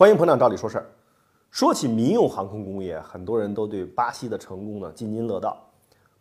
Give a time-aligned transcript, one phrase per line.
[0.00, 0.86] 欢迎捧场，照理说事儿。
[1.50, 5.62] 说起民用航空工业，很多人都对巴西的成功呢津津乐道。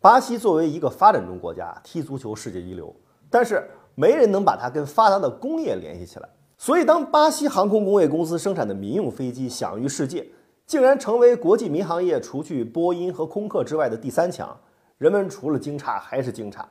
[0.00, 2.92] 巴西作为一个发展中国家，踢足球世界一流，
[3.30, 6.28] 但是没人能把它跟发达的工业联系起来。
[6.56, 10.26] 所以，当巴西航空工业公司生产的民用飞机享誉世界，
[10.66, 14.58] 竟然成为国际民航业除去波音和空客之外的第三强，
[14.96, 16.64] 人们除了惊诧还是惊诧。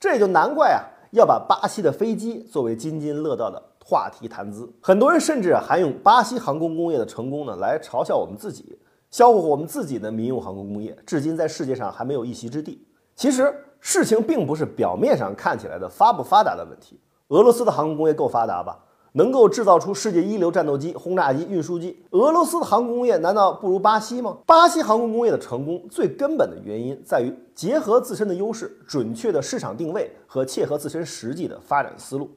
[0.00, 0.82] 这也就难怪啊，
[1.12, 4.70] 要把巴西的飞机作为津津乐道的话题谈资。
[4.80, 8.78] 很多人甚至还用巴西航空工业的成功呢来嘲笑我们自己，
[9.10, 12.86] 笑话我们自己的民用航空工业，至今在世界上还没有一席之地。
[13.14, 16.98] 其实事情并不是表面上看起来的发不发达的问题。
[17.28, 18.78] 俄罗斯的航空工业够发达吧？
[19.14, 24.38] 能够制造出世界一流战斗机、轰炸机、运输机，俄罗斯的航空工业难道不如巴西吗？
[24.46, 32.30] 巴西航空工业的成功最根本的原因在于结合自身的优势，准确的市场定位和切合自身实际的发展思路。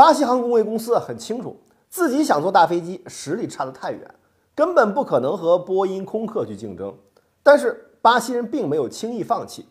[0.00, 1.54] 巴西航空工业公司很清楚
[1.90, 4.14] 自己想做大飞机，实力差得太远，
[4.54, 6.96] 根本不可能和波音、空客去竞争。
[7.42, 9.66] 但是巴西人并没有轻易放弃，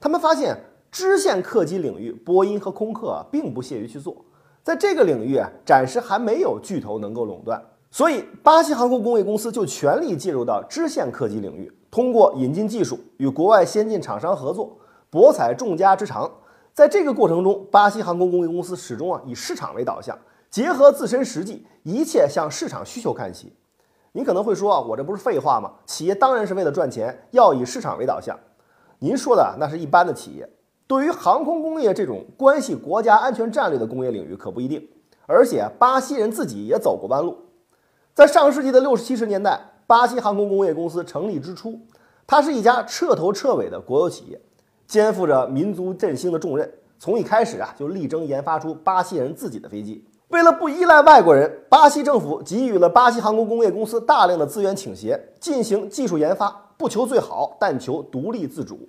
[0.00, 0.56] 他们发现
[0.90, 4.16] 支线客机领域，波音和空客啊并不屑于去做。
[4.64, 14.74] 在这个领域啊，暂时还没有巨头能够垄断，所以巴西航空工业公司就全力介入到支线客机领域，通过引进技术，与国外先进厂商合作，
[15.10, 16.30] 博采众家之长。
[16.76, 20.14] 在这个过程中，巴西航空工业公司始终啊以市场为导向，
[20.50, 23.50] 结合自身实际，一切向市场需求看齐。
[24.12, 25.72] 您可能会说啊，我这不是废话吗？
[25.86, 28.38] 企业当然是为了赚钱，要以市场为导向。
[28.98, 30.46] 您说的那是一般的企业。
[30.86, 34.86] 对于航空工业这种关系国家安全战略的工业领域可不一定，
[35.24, 37.38] 而且巴西人自己也走过弯路。
[38.12, 41.80] 在上世纪的六十七十年代，巴西航空工业公司成立之初，
[42.26, 44.38] 它是一家彻头彻尾的国有企业，
[44.86, 46.70] 肩负着民族振兴的重任。
[46.98, 50.04] 从一开始啊，就力争研发出巴西人自己的飞机。
[50.28, 58.88] 为了不依赖外国人，巴西政府给予了巴西航空工业公司大量的资源倾斜，进行技术研发，不求最好，但求独立自主。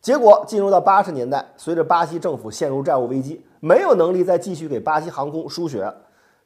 [0.00, 5.94] 结果进入到八十年代，随着巴西政府陷入债务危机，没有能力再继续给巴西航空输血，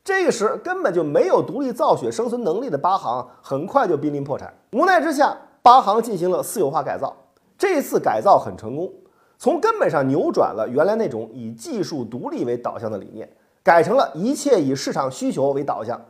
[0.05, 4.53] 这个时根本就没有独立造血生存能力的巴航，很快就濒临破产。
[4.73, 7.17] 无奈之下，巴航进行了私有化改造，
[7.59, 8.93] 这次改造很成功，
[9.39, 13.29] 从根本上扭转了原来那种以技术独立为导向的理念，
[13.63, 16.01] 改成了一切以市场需求为导向，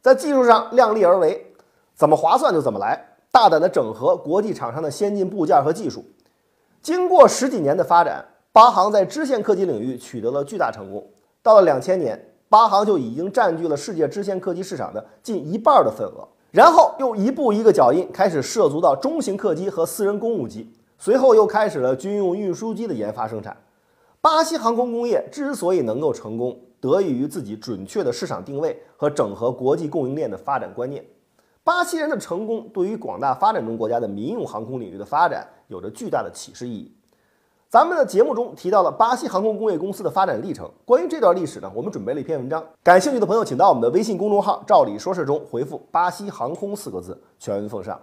[0.00, 1.52] 在技术上量力而为，
[1.94, 6.04] 怎么划算就怎么来，大胆的整合国际厂商的先进部件和技术。
[6.80, 11.04] 经过十几年的发展，八航在支线客机领域取得了巨大成功。
[11.42, 16.28] 到了两千年，八航就已经占据了世界支线客机市场的近一半的份额。
[16.50, 20.72] 然后又一步一个脚印，开始涉足到中型客机和私人公务机。
[21.04, 23.56] 随后又开始了军用运输机的研发生产。
[24.20, 31.04] 巴西航空工业之所以能够成功，得益于自己准确的市场定位和整合国际供应链的发展观念。
[31.64, 36.94] 巴西人的成功对于广大发展中国家的民用航空领域的发展有着巨大的启示意义。
[37.68, 48.00] 咱们的节目中提到了巴西航空工业公司的发展历程，关于这段历史呢，我们准备了一篇文章，感兴趣的朋友请到我们的微信公众号“照理说事”中回复“巴西航空”四个字，全文奉上。